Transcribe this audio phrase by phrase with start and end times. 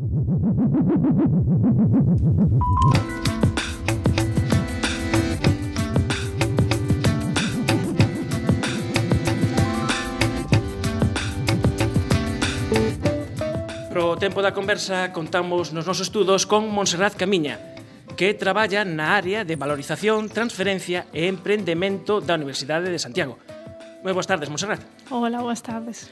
[0.00, 0.08] Pro
[14.16, 17.60] tempo da conversa contamos nos nosos estudos con Montserrat Camiña,
[18.16, 23.36] que traballa na área de valorización, transferencia e emprendemento da Universidade de Santiago.
[24.00, 24.80] Moi boas tardes, Monserrat.
[25.12, 26.08] Hola, boas tardes.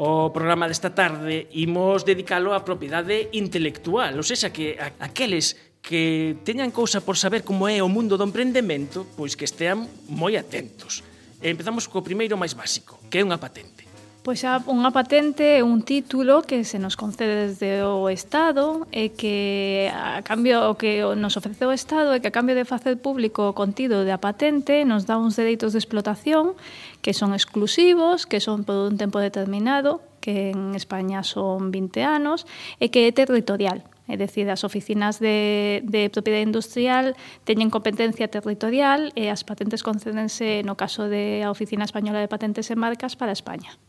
[0.00, 6.72] O programa desta tarde imos dedicalo á propiedade intelectual, ou seja, que aqueles que teñan
[6.72, 11.04] cousa por saber como é o mundo do emprendemento, pois que estean moi atentos.
[11.44, 13.89] E empezamos co primeiro máis básico, que é unha patente.
[14.22, 19.16] Pois a unha patente é un título que se nos concede desde o Estado e
[19.16, 23.00] que a cambio o que nos ofrece o Estado é que a cambio de facer
[23.00, 26.52] público o contido da patente nos dá uns dereitos de explotación
[27.00, 32.44] que son exclusivos, que son por un tempo determinado, que en España son 20 anos
[32.76, 33.88] e que é territorial.
[34.04, 37.16] É dicir, as oficinas de, de propiedade industrial
[37.48, 42.76] teñen competencia territorial e as patentes concédense no caso da Oficina Española de Patentes e
[42.76, 43.80] Marcas para España.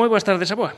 [0.00, 0.72] Moi boas tardes, aboa.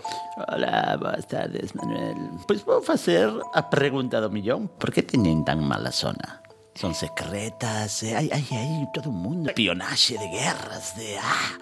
[0.50, 2.42] Hola, boas tardes, Manuel.
[2.48, 4.66] Pois vou facer a pregunta do millón.
[4.80, 6.42] Por que teñen tan mala zona?
[6.74, 8.16] Son secretas, eh?
[8.16, 9.52] hai, hai, hai todo un mundo.
[9.52, 11.20] Espionaxe de guerras, de...
[11.20, 11.54] Ah,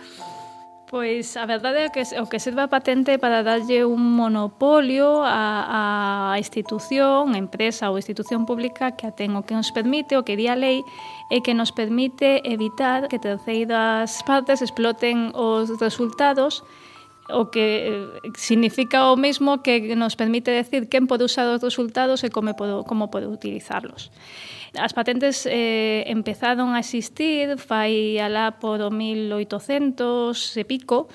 [0.90, 6.34] Pois a verdade é que o que serve a patente para darlle un monopolio a,
[6.34, 10.34] a institución, empresa ou institución pública que a ten o que nos permite, o que
[10.34, 10.82] di a lei,
[11.30, 16.66] é que nos permite evitar que terceiras partes exploten os resultados
[17.30, 22.26] o que eh, significa o mesmo que nos permite decir quen pode usar os resultados
[22.26, 24.10] e como pode, como pode utilizarlos.
[24.78, 31.10] As patentes eh, empezaron a existir fai alá por 1800 e pico,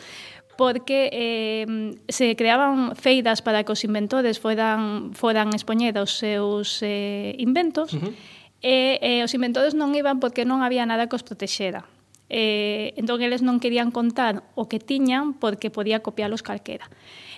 [0.59, 7.35] porque eh, se creaban feidas para que os inventores foran, foran expoñer os seus eh,
[7.39, 8.13] inventos, uh -huh.
[8.59, 11.88] e eh, os inventores non iban porque non había nada que os protexera.
[12.30, 16.90] Eh, entón, eles non querían contar o que tiñan porque podía copiálos calquera.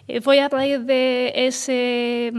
[0.08, 2.32] E foi a raíz de ese,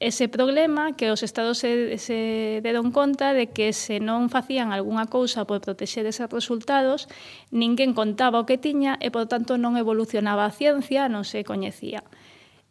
[0.00, 5.04] ese problema que os estados se, se deron conta de que se non facían algunha
[5.12, 7.12] cousa por protexer esos resultados,
[7.52, 12.00] ninguén contaba o que tiña e, por tanto, non evolucionaba a ciencia, non se coñecía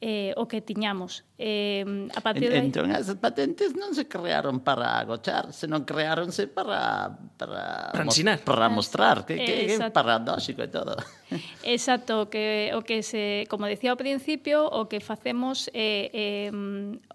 [0.01, 1.23] eh, o que tiñamos.
[1.37, 2.81] Eh, a partir en, de...
[2.81, 7.13] Entón, esas patentes non se crearon para agochar, senón creáronse para...
[7.37, 8.41] Para, para ensinar.
[8.41, 10.97] Para mostrar, que, que é paradóxico e todo.
[11.63, 16.51] Exacto, que, o que se, como decía ao principio, o que facemos, eh, eh,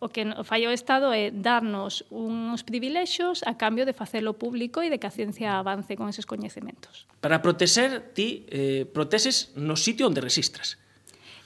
[0.00, 4.88] o que fai o Estado é darnos uns privilexos a cambio de facelo público e
[4.88, 7.04] de que a ciencia avance con eses coñecementos.
[7.20, 10.80] Para proteser, ti eh, proteses no sitio onde resistras.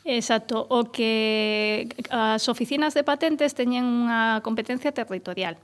[0.04, 5.60] Exacto, o que as oficinas de patentes teñen unha competencia territorial.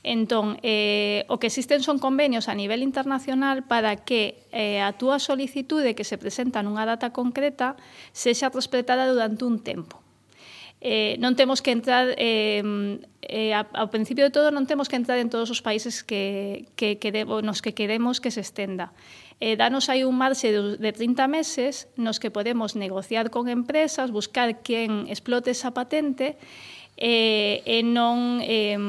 [0.00, 5.20] Entón, eh, o que existen son convenios a nivel internacional para que eh, a túa
[5.20, 7.76] solicitude que se presenta nunha data concreta
[8.16, 10.00] sexa respetada durante un tempo.
[10.80, 12.64] Eh, non temos que entrar eh,
[13.24, 17.00] eh, ao principio de todo non temos que entrar en todos os países que, que,
[17.00, 18.92] que de, nos que queremos que se estenda
[19.44, 24.64] e danos aí un marxe de 30 meses nos que podemos negociar con empresas, buscar
[24.64, 26.40] quen explote esa patente
[26.96, 28.40] eh, e non...
[28.40, 28.80] Eh,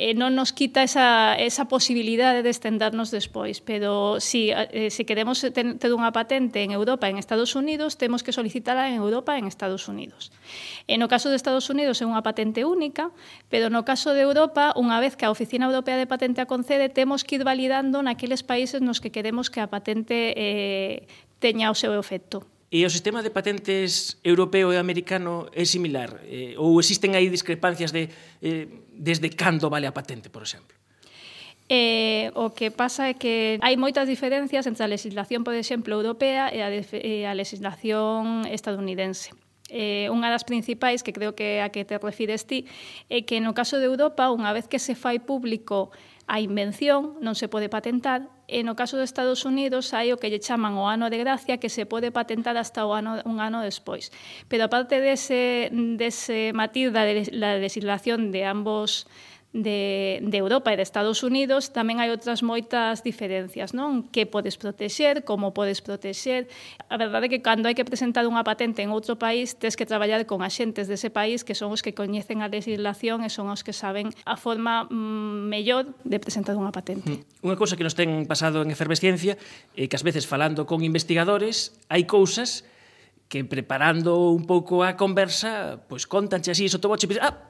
[0.00, 5.04] Eh, e non nos quita esa, esa posibilidade de estendarnos despois, pero si, eh, se
[5.04, 8.96] queremos ter, ter unha patente en Europa e en Estados Unidos, temos que solicitala en
[8.96, 10.32] Europa e en Estados Unidos.
[10.88, 13.12] E no caso de Estados Unidos é unha patente única,
[13.52, 16.88] pero no caso de Europa, unha vez que a Oficina Europea de Patente a concede,
[16.88, 21.04] temos que ir validando naqueles países nos que queremos que a patente eh,
[21.44, 22.48] teña o seu efecto.
[22.70, 26.22] E o sistema de patentes europeo e americano é similar?
[26.22, 28.06] Eh, ou existen aí discrepancias de
[28.38, 30.78] eh, desde cando vale a patente, por exemplo?
[31.66, 36.54] Eh, o que pasa é que hai moitas diferencias entre a legislación, por exemplo, europea
[36.54, 39.34] e a, e a legislación estadounidense.
[39.66, 42.70] Eh, unha das principais, que creo que a que te refires ti,
[43.10, 45.90] é que no caso de Europa, unha vez que se fai público
[46.30, 50.26] a invención, non se pode patentar, E no caso dos Estados Unidos hai o que
[50.26, 53.62] lle chaman o ano de gracia que se pode patentar hasta o ano, un ano
[53.62, 54.10] despois.
[54.50, 59.06] Pero aparte dese, dese matiz da, de, la legislación de ambos
[59.52, 64.06] de, de Europa e de Estados Unidos tamén hai outras moitas diferencias, non?
[64.14, 66.46] Que podes protexer, como podes protexer.
[66.86, 69.90] A verdade é que cando hai que presentar unha patente en outro país, tes que
[69.90, 73.66] traballar con axentes dese país que son os que coñecen a legislación e son os
[73.66, 77.18] que saben a forma mm, mellor de presentar unha patente.
[77.18, 77.50] Mm.
[77.50, 79.34] Unha cousa que nos ten pasado en efervesciencia
[79.74, 82.62] é que ás veces falando con investigadores hai cousas
[83.26, 87.49] que preparando un pouco a conversa, pois contanche así, sotoboche, ah,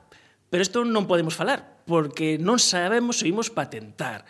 [0.50, 4.26] Pero isto non podemos falar, porque non sabemos se imos patentar.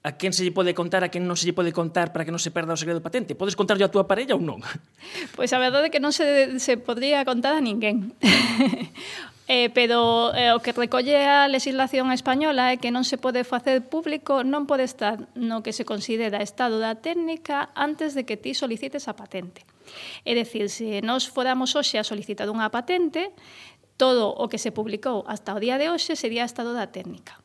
[0.00, 2.32] A quen se lle pode contar, a quen non se lle pode contar para que
[2.32, 3.36] non se perda o segredo patente?
[3.36, 4.64] Podes contarlle a túa parella ou non?
[5.36, 8.16] Pois a verdade é que non se, se podría contar a ninguén.
[9.52, 13.84] eh, pero eh, o que recolle a legislación española é que non se pode facer
[13.84, 18.56] público, non pode estar no que se considera estado da técnica antes de que ti
[18.56, 19.68] solicites a patente.
[20.24, 23.36] É dicir, se nós foramos hoxe a solicitar unha patente,
[24.00, 27.36] todo o que se publicou hasta o día de hoxe sería estado da técnica.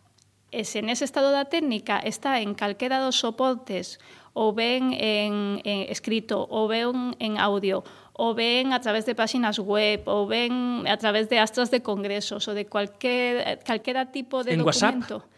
[0.55, 3.99] E se nese estado da técnica está en calquera dos soportes
[4.31, 7.83] ou ben en, en escrito, ou ben en audio,
[8.15, 12.47] ou ben a través de páxinas web, ou ben a través de astras de congresos,
[12.47, 15.27] ou de cualquier, calquera tipo de en documento.
[15.27, 15.35] WhatsApp?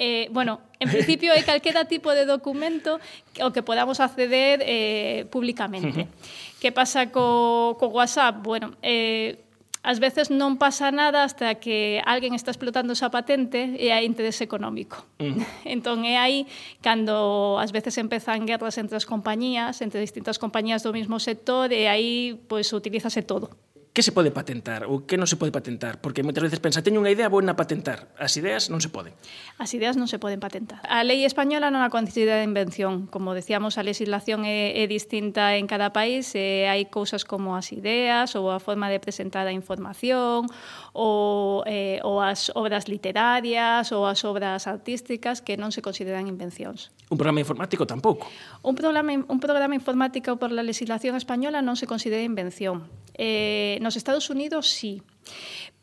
[0.00, 3.00] Eh, bueno, en principio é calquera tipo de documento
[3.40, 6.04] ao que podamos acceder eh, públicamente.
[6.04, 6.60] Uh -huh.
[6.60, 8.40] Que pasa co, co WhatsApp?
[8.44, 9.40] Bueno, eh,
[9.82, 14.44] ás veces non pasa nada hasta que alguén está explotando esa patente e hai interés
[14.44, 15.08] económico.
[15.16, 15.40] Mm.
[15.74, 16.44] entón é aí
[16.84, 21.88] cando ás veces empezan guerras entre as compañías, entre distintas compañías do mesmo sector e
[21.88, 23.56] aí pois utilízase todo
[23.90, 25.98] que se pode patentar ou que non se pode patentar?
[25.98, 28.06] Porque moitas veces pensa, teño unha idea, vou na patentar.
[28.14, 29.10] As ideas non se poden.
[29.58, 30.78] As ideas non se poden patentar.
[30.86, 33.10] A lei española non a considera invención.
[33.10, 36.30] Como decíamos, a legislación é, é distinta en cada país.
[36.38, 40.46] Eh, e hai cousas como as ideas ou a forma de presentar a información
[40.94, 46.94] ou, eh, ou as obras literarias ou as obras artísticas que non se consideran invencións.
[47.10, 48.30] Un programa informático tampouco.
[48.62, 52.86] Un programa, un programa informático por la legislación española non se considera invención.
[53.20, 55.04] Eh, nos Estados Unidos sí,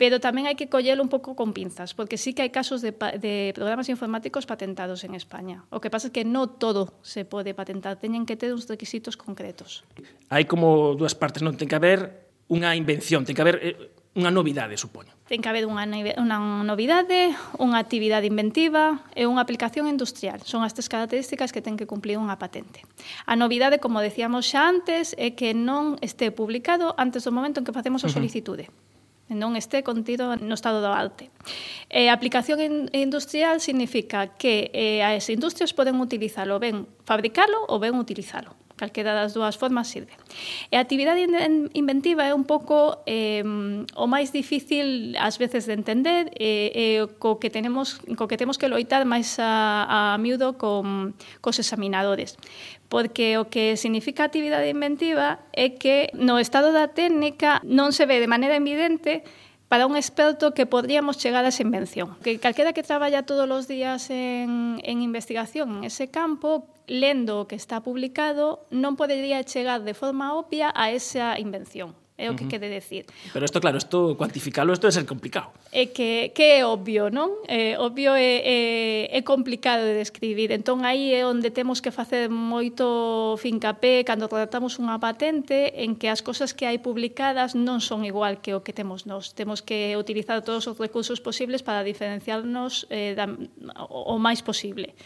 [0.02, 2.98] pero tamén hai que collelo un pouco con pinzas, porque sí que hai casos de,
[2.98, 5.62] de programas informáticos patentados en España.
[5.70, 9.14] O que pasa é que non todo se pode patentar, teñen que ter uns requisitos
[9.14, 9.86] concretos.
[10.34, 13.78] Hai como dúas partes, non ten que haber unha invención, ten que haber eh,
[14.18, 15.14] unha novidade, supoño.
[15.30, 20.42] Ten que haber unha, unha novidade, unha actividade inventiva e unha aplicación industrial.
[20.42, 22.82] Son as tres características que ten que cumplir unha patente.
[23.30, 27.66] A novidade, como decíamos xa antes, é que non este publicado antes do momento en
[27.70, 28.66] que facemos a solicitude.
[28.68, 28.88] Uh -huh
[29.28, 31.28] non este contido no estado do arte.
[31.92, 38.00] Eh, aplicación aplicación industrial significa que eh, as industrias poden utilizalo ben fabricalo ou ben
[38.00, 40.14] utilizalo calquera das dúas formas sirve.
[40.72, 41.20] E a actividade
[41.74, 43.44] inventiva é un pouco eh,
[43.98, 48.38] o máis difícil ás veces de entender e eh, eh, co que tenemos co que
[48.38, 52.38] temos que loitar máis a, a miúdo con cos examinadores
[52.88, 58.24] porque o que significa actividade inventiva é que no estado da técnica non se ve
[58.24, 59.28] de maneira evidente
[59.68, 62.16] para un experto que podríamos chegar a esa invención.
[62.24, 67.48] Que calquera que traballa todos os días en, en investigación en ese campo, lendo o
[67.48, 71.96] que está publicado, non podería chegar de forma obvia a esa invención.
[72.18, 72.58] É o que uh -huh.
[72.58, 73.06] quede decir.
[73.30, 75.54] Pero isto, claro, isto, cuantificarlo, isto é ser complicado.
[75.70, 77.46] É que, que é obvio, non?
[77.46, 78.60] É, obvio é, é,
[79.14, 80.50] é complicado de describir.
[80.50, 86.10] Entón, aí é onde temos que facer moito fincapé cando tratamos unha patente en que
[86.10, 89.38] as cosas que hai publicadas non son igual que o que temos nós.
[89.38, 93.30] Temos que utilizar todos os recursos posibles para diferenciarnos eh, da,
[93.94, 94.98] o, o máis posible.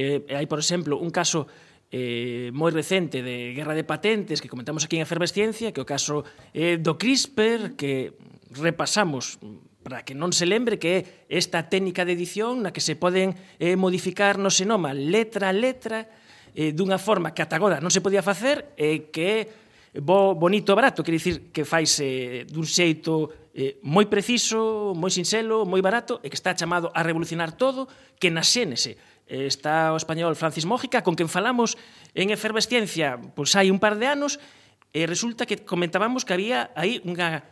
[0.00, 1.44] Eh, hai, por exemplo, un caso
[1.92, 6.24] eh, moi recente de guerra de patentes que comentamos aquí en Efervesciencia, que o caso
[6.56, 8.16] eh, do CRISPR, que
[8.56, 9.36] repasamos
[9.82, 13.36] para que non se lembre que é esta técnica de edición na que se poden
[13.58, 16.08] eh, modificar no senoma letra a letra
[16.54, 19.26] eh, dunha forma que ata agora non se podía facer e eh, que
[19.92, 25.12] é bo, bonito barato, quer dicir que faise eh, dun xeito eh, moi preciso, moi
[25.12, 27.84] sinxelo, moi barato e que está chamado a revolucionar todo
[28.16, 31.78] que na xénese Eh, está o español Francis Mójica, con quen falamos
[32.14, 34.42] en Efervesciencia, pois hai un par de anos,
[34.92, 37.42] e resulta que comentábamos que había aí unha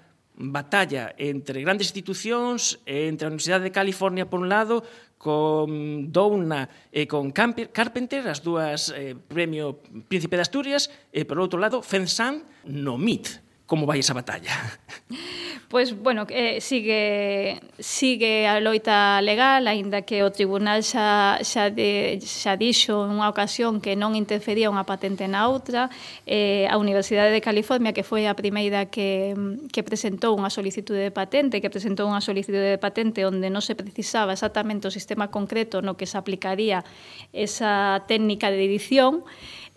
[0.41, 4.85] batalla entre grandes institucións, entre a Universidade de California por un lado,
[5.21, 11.61] con Douna e con Carpenter, as dúas eh, premio Príncipe de Asturias, e por outro
[11.61, 14.51] lado, Fensan no MIT, como vai esa batalla?
[15.71, 21.71] Pois, pues, bueno, eh, sigue, sigue a loita legal, aínda que o tribunal xa, xa,
[21.71, 25.87] de, xa dixo en unha ocasión que non interfería unha patente na outra.
[26.27, 29.39] Eh, a Universidade de California, que foi a primeira que,
[29.71, 33.79] que presentou unha solicitude de patente, que presentou unha solicitude de patente onde non se
[33.79, 36.83] precisaba exactamente o sistema concreto no que se aplicaría
[37.31, 39.23] esa técnica de edición,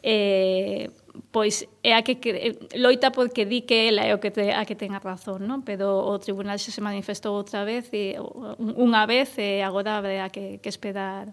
[0.02, 0.90] eh,
[1.32, 4.66] pois é a que, que loita porque di que ela é o que te, a
[4.66, 5.62] que ten a razón, non?
[5.62, 8.18] Pero o tribunal xa se manifestou outra vez e
[8.60, 11.30] unha vez e agora habrá que, que esperar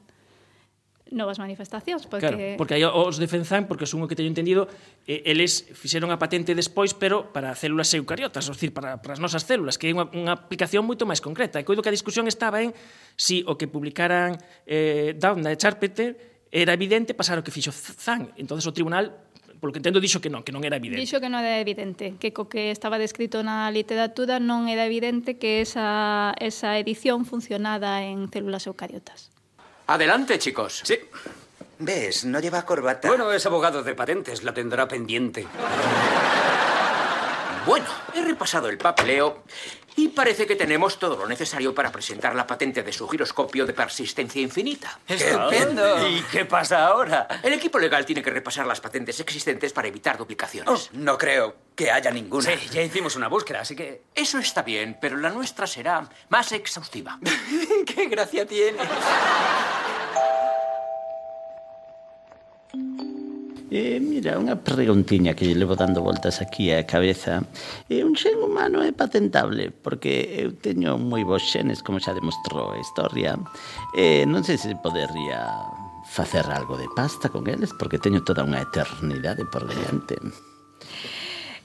[1.11, 4.71] novas manifestacións porque claro, porque aí os defenzan porque son o que teño entendido
[5.11, 9.21] eh, eles fixeron a patente despois pero para células eucariotas, ou dicir, para, para as
[9.21, 11.59] nosas células, que é unha, unha aplicación moito máis concreta.
[11.59, 12.77] E coido que a discusión estaba en
[13.19, 18.31] si o que publicaran eh, Down da Charpeter era evidente pasar o que fixo Zan.
[18.39, 19.30] Entonces o tribunal
[19.61, 21.05] polo que entendo dixo que non, que non era evidente.
[21.05, 25.37] Dixo que non era evidente, que co que estaba descrito na literatura non era evidente
[25.37, 29.29] que esa, esa edición funcionada en células eucariotas.
[29.87, 30.81] Adelante, chicos.
[30.83, 30.97] Sí.
[31.81, 32.25] ¿Ves?
[32.25, 33.09] No lleva corbata.
[33.09, 35.47] Bueno, es abogado de patentes, la tendrá pendiente.
[37.67, 39.43] bueno, he repasado el papeleo
[39.97, 43.73] y parece que tenemos todo lo necesario para presentar la patente de su giroscopio de
[43.73, 44.99] persistencia infinita.
[45.07, 46.09] ¡Estupendo!
[46.09, 47.27] ¿Y qué pasa ahora?
[47.43, 50.69] El equipo legal tiene que repasar las patentes existentes para evitar duplicaciones.
[50.71, 52.51] Oh, no creo que haya ninguna.
[52.51, 54.03] Sí, ya hicimos una búsqueda, así que...
[54.15, 57.19] Eso está bien, pero la nuestra será más exhaustiva.
[57.87, 58.79] ¡Qué gracia tiene!
[63.71, 67.47] Eh, mira, unha preguntiña que lle levo dando voltas aquí á cabeza.
[67.87, 72.75] Eh, un xen humano é patentable, porque eu teño moi bons xenes, como xa demostrou
[72.75, 73.39] a historia.
[73.95, 75.47] Eh, non sei se podería
[76.03, 80.19] facer algo de pasta con eles, porque teño toda unha eternidade por diante.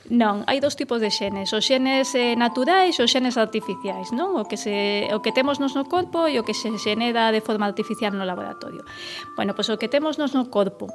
[0.06, 4.38] Non, hai dous tipos de xenes, os xenes eh, naturais e os xenes artificiais, non?
[4.38, 7.42] O que se o que temos nos no corpo e o que se xenera de
[7.42, 8.86] forma artificial no laboratorio.
[9.34, 10.94] Bueno, pois o que temos nos no corpo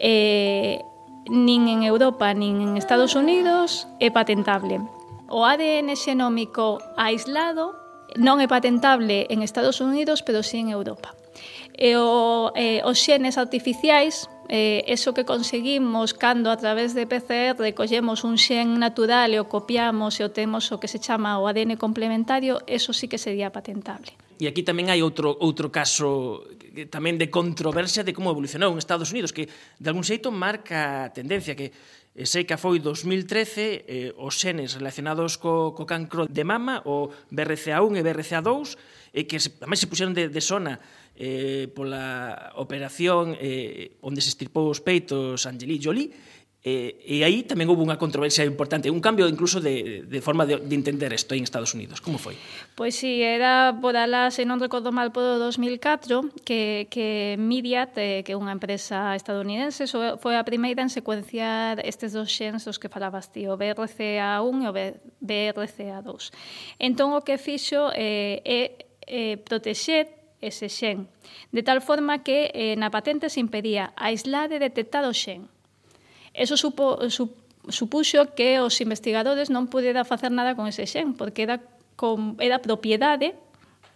[0.00, 0.82] eh,
[1.28, 4.80] nin en Europa nin en Estados Unidos é patentable.
[5.28, 7.76] O ADN xenómico aislado
[8.16, 11.12] non é patentable en Estados Unidos, pero sí en Europa.
[11.76, 17.60] E o, eh, os xenes artificiais, eh, eso que conseguimos cando a través de PCR
[17.60, 21.46] recollemos un xen natural e o copiamos e o temos o que se chama o
[21.46, 26.46] ADN complementario, eso sí que sería patentable e aquí tamén hai outro, outro caso
[26.94, 31.12] tamén de controversia de como evolucionou en Estados Unidos, que de algún xeito marca a
[31.12, 31.74] tendencia que
[32.14, 37.10] eh, sei que foi 2013 eh, os xenes relacionados co, co cancro de mama, o
[37.34, 38.78] BRCA1 e BRCA2,
[39.10, 40.78] e que se, tamén se puxeron de, de zona
[41.18, 46.14] eh, pola operación eh, onde se estirpou os peitos Angeli Jolie,
[46.64, 50.58] E, e aí tamén houve unha controversia importante, un cambio incluso de, de forma de,
[50.58, 52.02] de entender isto en Estados Unidos.
[52.02, 52.34] Como foi?
[52.74, 57.94] Pois si, sí, era por alá, se non recordo mal, por 2004, que, que Midiat,
[57.94, 59.86] eh, que é unha empresa estadounidense,
[60.18, 64.66] foi a primeira en secuenciar estes dos xens dos que falabas ti, o BRCA1 e
[64.66, 64.74] o
[65.22, 66.34] BRCA2.
[66.82, 68.60] Entón, o que fixo eh, é
[69.06, 70.10] eh, protexer
[70.42, 71.06] ese xen,
[71.54, 75.46] de tal forma que eh, na patente se impedía aislar e detectar o xen
[76.38, 77.34] Eso supo, su,
[77.66, 81.58] supuxo que os investigadores non pudera facer nada con ese xen, porque era,
[81.98, 83.34] con, era propiedade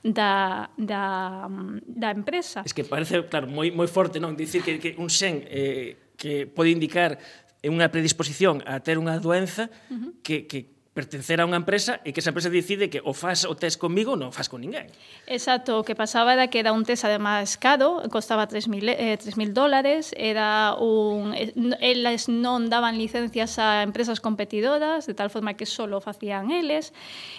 [0.03, 1.47] da, da,
[1.87, 2.67] da empresa.
[2.67, 4.35] Es que parece, claro, moi, moi forte, non?
[4.35, 7.23] Dicir que, que un xen eh, que pode indicar
[7.63, 10.11] unha predisposición a ter unha doenza uh -huh.
[10.27, 13.57] que, que pertencer a unha empresa e que esa empresa decide que o faz o
[13.57, 14.93] test comigo ou non o faz con ninguén.
[15.25, 19.57] Exacto, o que pasaba era que era un test además caro, costaba 3.000 eh, 3.000
[19.57, 25.65] dólares, era un eh, eles non daban licencias a empresas competidoras, de tal forma que
[25.65, 26.93] solo facían eles.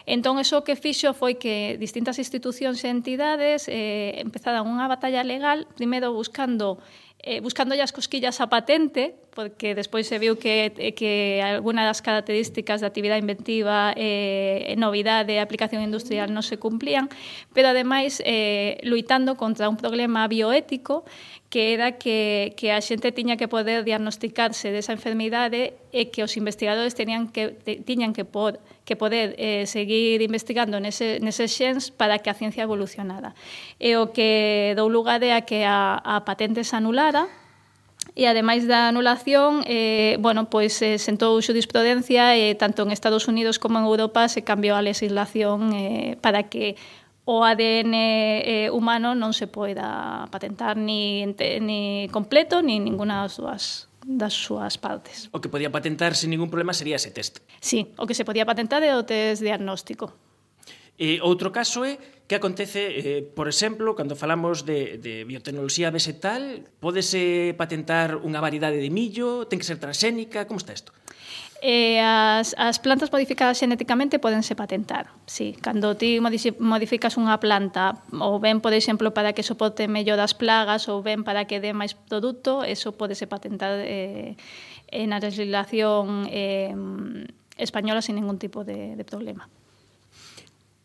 [0.09, 5.69] Entón, eso que fixo foi que distintas institucións e entidades eh, empezaran unha batalla legal,
[5.77, 6.81] primeiro buscando
[7.23, 12.05] eh, buscando as cosquillas a patente, porque despois se viu que, eh, que alguna das
[12.05, 17.09] características da actividade inventiva eh, e eh, novidade e aplicación industrial non se cumplían,
[17.51, 21.03] pero ademais eh, luitando contra un problema bioético
[21.49, 26.33] que era que, que a xente tiña que poder diagnosticarse desa enfermidade e que os
[26.37, 27.53] investigadores tenían que,
[27.85, 32.65] tiñan que, por, que poder eh, seguir investigando nese, nese xens para que a ciencia
[32.65, 33.37] evolucionara.
[33.77, 37.29] E o que dou lugar é a que a, a patente se anulara
[38.15, 43.25] e ademais da anulación, eh, bueno, pois eh, sentou xurisprudencia e eh, tanto en Estados
[43.31, 46.75] Unidos como en Europa se cambiou a legislación eh, para que
[47.25, 53.39] o ADN eh, humano non se poida patentar ni, ente, ni completo ni ninguna das
[53.39, 53.63] súas
[54.03, 55.31] das súas partes.
[55.31, 57.39] O que podía patentar sin ningún problema sería ese test.
[57.63, 60.11] Sí, o que se podía patentar é o test diagnóstico.
[60.99, 66.71] E outro caso é Que acontece, eh, por exemplo, cando falamos de, de biotecnoloxía vegetal,
[66.79, 70.95] podese patentar unha variedade de millo, ten que ser transxénica, como está isto?
[71.63, 75.15] E as, as plantas modificadas xenéticamente podense patentar.
[75.23, 80.35] Sí, cando ti modificas unha planta, ou ben, por exemplo, para que soporte mellor as
[80.35, 84.35] plagas, ou ben para que dé máis produto, eso podese patentar eh,
[85.07, 86.75] na legislación eh,
[87.55, 89.47] española sin ningún tipo de, de problema.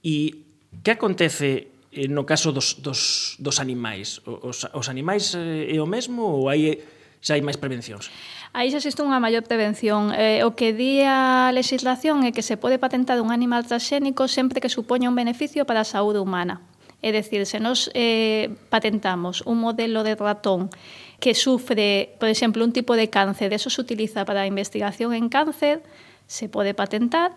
[0.06, 0.47] E
[0.84, 4.20] Que acontece eh, no caso dos, dos, dos animais?
[4.24, 6.84] Os, os animais eh, é o mesmo ou hai
[7.20, 8.10] xa hai máis prevencións?
[8.54, 10.14] Aí xa existe unha maior prevención.
[10.14, 14.62] Eh, o que di a legislación é que se pode patentar un animal transxénico sempre
[14.62, 16.62] que supoña un beneficio para a saúde humana.
[16.98, 20.70] É dicir, se nos eh, patentamos un modelo de ratón
[21.22, 25.30] que sufre, por exemplo, un tipo de cáncer, eso se utiliza para a investigación en
[25.30, 25.82] cáncer,
[26.26, 27.32] se pode patentar,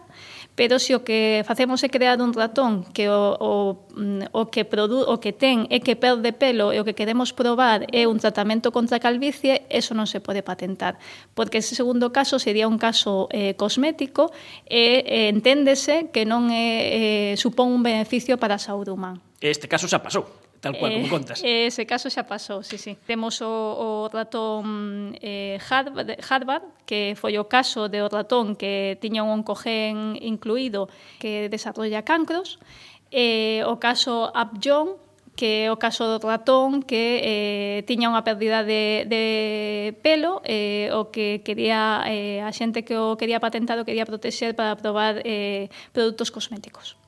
[0.56, 3.52] pero se o que facemos é crear un ratón que o, o,
[3.96, 7.32] mm, o que produ, o que ten é que perde pelo e o que queremos
[7.32, 11.00] probar é un tratamento contra a calvicie, eso non se pode patentar,
[11.38, 14.34] porque ese segundo caso sería un caso eh, cosmético
[14.68, 19.22] e eh, enténdese que non é, eh, supón un beneficio para a saúde humana.
[19.40, 21.42] Este caso xa pasou tal cual, eh, como contas.
[21.44, 22.96] Ese caso xa pasou, sí, sí.
[23.10, 29.26] Temos o, o ratón eh, Harvard, que foi o caso de o ratón que tiña
[29.26, 30.88] un oncogen incluído
[31.18, 32.62] que desarrolla cancros,
[33.10, 35.02] eh, o caso Upjohn,
[35.36, 40.94] que é o caso do ratón que eh, tiña unha pérdida de, de pelo eh,
[40.94, 45.26] o que quería eh, a xente que o quería patentar o quería protexer para probar
[45.26, 47.01] eh, produtos cosméticos.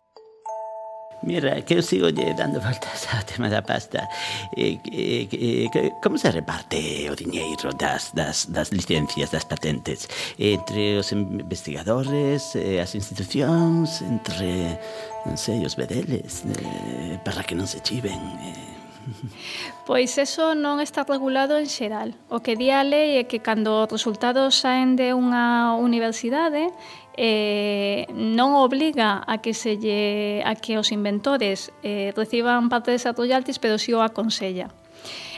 [1.24, 4.08] Mira, que eu sigo lle dando voltas ao tema da pasta.
[4.56, 10.08] E, e, e, como se reparte o diñeiro das, das, das licencias, das patentes?
[10.38, 14.76] Entre os investigadores, as institucións, entre,
[15.24, 18.20] non sei, os bedeles, eh, para que non se chiven...
[18.44, 18.74] Eh.
[19.86, 22.16] Pois eso non está regulado en xeral.
[22.32, 26.72] O que di a lei é que cando os resultados saen de unha universidade
[27.18, 33.14] eh, non obliga a que se lle, a que os inventores eh, reciban parte desa
[33.14, 34.70] royalties, pero si sí o aconsella.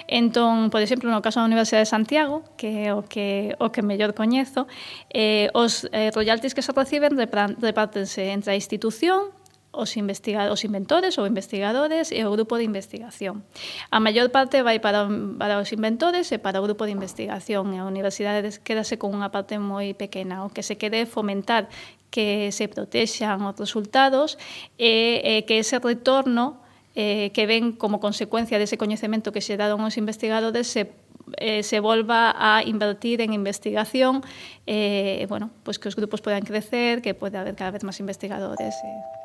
[0.08, 3.82] Entón, por exemplo, no caso da Universidade de Santiago, que é o que, o que
[3.82, 4.70] mellor coñezo,
[5.10, 9.34] eh, os eh, royalties que se reciben repártense entre a institución,
[9.75, 13.44] os, os inventores ou investigadores e o grupo de investigación.
[13.91, 15.05] A maior parte vai para,
[15.38, 19.29] para os inventores e para o grupo de investigación e a universidade quedase con unha
[19.29, 21.67] parte moi pequena, o que se quede fomentar
[22.10, 24.39] que se protexan os resultados
[24.79, 26.64] e, e que ese retorno
[26.96, 31.05] eh, que ven como consecuencia dese coñecemento que se daron os investigadores se
[31.38, 34.22] eh, se volva a invertir en investigación,
[34.68, 38.75] eh, bueno, pues que os grupos podan crecer, que pode haber cada vez máis investigadores.
[38.77, 39.25] Eh.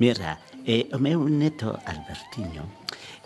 [0.00, 2.64] Mira, eh, meu neto Albertiño,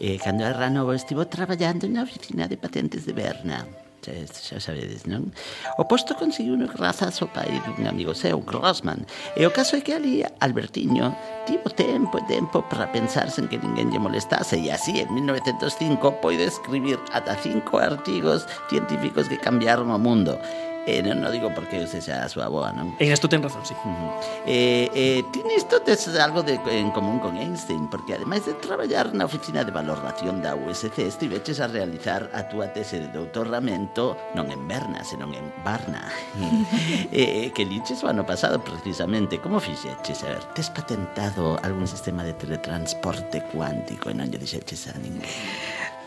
[0.03, 3.63] eh, cando era novo, estivo traballando na oficina de patentes de Berna.
[4.03, 5.31] Xa, sabedes, non?
[5.79, 9.07] O posto conseguiu no grazas ao pai dun amigo seu, Grossman.
[9.39, 11.15] E o caso é que ali Albertiño
[11.47, 16.19] tivo tempo e tempo para pensar sen que ninguén lle molestase e así en 1905
[16.19, 20.43] poide escribir ata cinco artigos científicos que cambiaron o mundo.
[20.87, 22.93] Eh, non, no digo porque eu sexa a súa boa, non?
[23.01, 23.73] En isto ten razón, sí.
[23.73, 24.11] Uh -huh.
[24.45, 29.17] eh, eh, tin isto tes algo de, en común con Einstein, porque ademais de traballar
[29.17, 34.53] na oficina de valoración da USC, estiveches a realizar a túa tese de doutoramento non
[34.53, 36.05] en Berna, senón en Varna,
[37.09, 39.41] eh, eh, que liches o ano pasado precisamente.
[39.41, 40.21] Como fixeches?
[40.21, 45.25] A ver, tes patentado algún sistema de teletransporte cuántico e non lle dixeches a ninguén?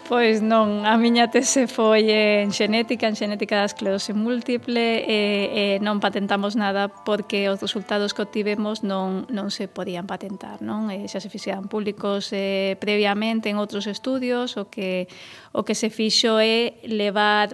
[0.07, 5.19] Pois non, a miña tese foi en xenética, en xenética da esclerose múltiple e,
[5.51, 10.87] e non patentamos nada porque os resultados que obtivemos non, non se podían patentar, non?
[10.95, 15.11] E xa se fixeran públicos eh, previamente en outros estudios, o que,
[15.51, 17.51] o que se fixo é levar,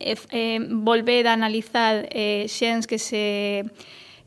[0.00, 3.68] eh, eh, volver a analizar eh, xens que se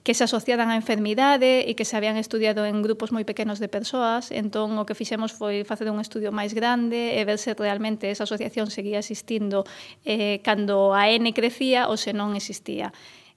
[0.03, 3.69] que se asociaban a enfermidade e que se habían estudiado en grupos moi pequenos de
[3.69, 8.09] persoas, entón o que fixemos foi facer un estudio máis grande e ver se realmente
[8.09, 9.61] esa asociación seguía existindo
[10.01, 12.89] eh, cando a N crecía ou se non existía.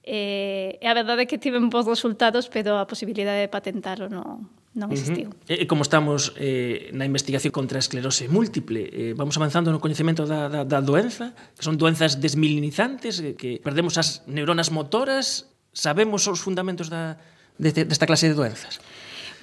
[0.05, 4.49] Eh, e a verdade é que tiven bons resultados, pero a posibilidade de patentarlo non,
[4.77, 5.33] non existiu.
[5.33, 5.61] Uh -huh.
[5.61, 10.29] E como estamos eh, na investigación contra a esclerose múltiple, eh, vamos avanzando no coñecemento
[10.29, 16.25] da, da, da doenza, que son doenzas desmilinizantes, eh, que perdemos as neuronas motoras sabemos
[16.25, 17.19] os fundamentos da,
[17.59, 18.79] de, desta clase de doenzas?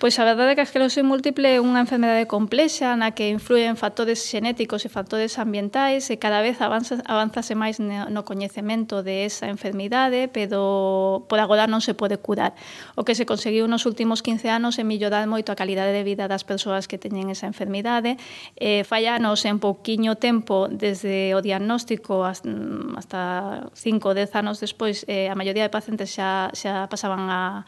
[0.02, 3.78] Pois a verdade é que a esclerose múltiple é unha enfermedade complexa na que influen
[3.78, 9.46] factores xenéticos e factores ambientais e cada vez avanza, avanzase máis no coñecemento de esa
[9.46, 12.58] enfermidade, pero por agora non se pode curar.
[12.98, 16.26] O que se conseguiu nos últimos 15 anos é mellorar moito a calidade de vida
[16.26, 18.18] das persoas que teñen esa enfermidade.
[18.58, 23.22] Eh, fallanos en pouquiño tempo desde o diagnóstico hasta
[23.70, 27.62] 5 ou 10 anos despois, eh, a maioría de pacientes xa, xa pasaban a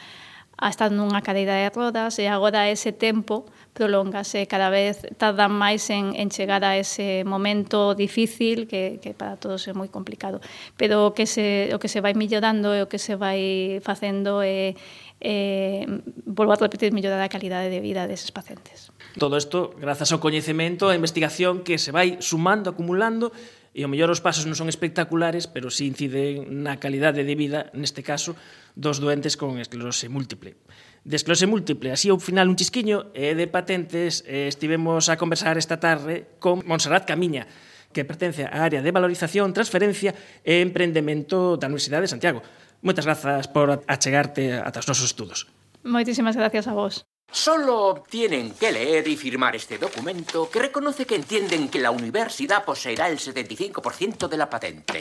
[0.62, 6.14] están nunha cadeira de rodas e agora ese tempo prolongase cada vez tardan máis en,
[6.14, 10.38] en chegar a ese momento difícil que, que para todos é moi complicado.
[10.78, 14.38] Pero o que se, o que se vai millorando e o que se vai facendo
[14.40, 14.78] é,
[15.18, 15.84] é
[16.22, 18.94] volvo a repetir, mellorar a calidade de vida deses pacientes.
[19.18, 23.34] Todo isto grazas ao coñecemento, a investigación que se vai sumando, acumulando
[23.74, 27.34] e o mellor os pasos non son espectaculares, pero si sí inciden na calidade de
[27.34, 28.38] vida, neste caso,
[28.78, 30.54] dos doentes con esclerose múltiple.
[31.02, 35.58] De esclerose múltiple, así ao final un chisquiño e de patentes, eh, estivemos a conversar
[35.58, 37.50] esta tarde con Montserrat Camiña,
[37.90, 40.14] que pertence á área de valorización, transferencia
[40.46, 42.40] e emprendemento da Universidade de Santiago.
[42.78, 45.50] Moitas grazas por achegarte ata os nosos estudos.
[45.82, 47.04] Moitísimas gracias a vos.
[47.34, 52.64] Solo tienen que leer y firmar este documento que reconoce que entienden que la universidad
[52.64, 55.00] poseerá el 75% de la patente.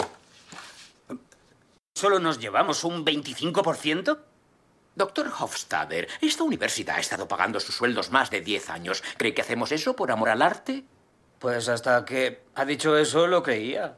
[1.93, 4.17] ¿Solo nos llevamos un 25%?
[4.95, 9.03] Doctor Hofstadter, esta universidad ha estado pagando sus sueldos más de 10 años.
[9.17, 10.85] ¿Cree que hacemos eso por amor al arte?
[11.37, 13.91] Pues hasta que ha dicho eso lo creía.